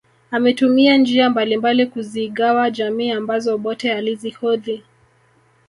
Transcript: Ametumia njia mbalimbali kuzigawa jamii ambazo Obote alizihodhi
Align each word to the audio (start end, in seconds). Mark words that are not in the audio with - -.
Ametumia 0.31 0.97
njia 0.97 1.29
mbalimbali 1.29 1.85
kuzigawa 1.87 2.71
jamii 2.71 3.11
ambazo 3.11 3.55
Obote 3.55 3.93
alizihodhi 3.93 4.83